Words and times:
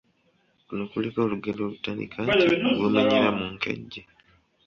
Kuno 0.67 0.83
kuliko 0.91 1.17
olugero 1.25 1.59
olutandika 1.65 2.17
nti: 2.25 2.37
Gw'omenyera 2.77 3.29
mu 3.37 3.45
nkejje,……… 3.53 4.01